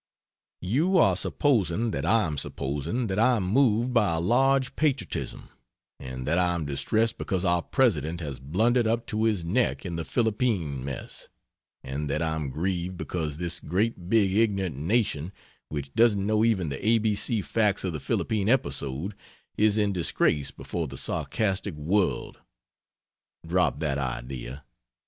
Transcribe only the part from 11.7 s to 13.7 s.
and that I am grieved because this